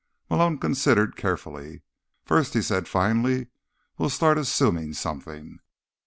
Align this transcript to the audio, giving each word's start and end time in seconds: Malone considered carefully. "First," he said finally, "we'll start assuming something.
Malone 0.31 0.57
considered 0.57 1.15
carefully. 1.15 1.83
"First," 2.25 2.55
he 2.55 2.63
said 2.63 2.87
finally, 2.87 3.49
"we'll 3.99 4.09
start 4.09 4.39
assuming 4.39 4.93
something. 4.93 5.59